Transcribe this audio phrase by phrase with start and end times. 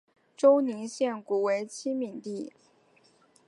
[0.35, 2.51] 周宁县古为七闽地。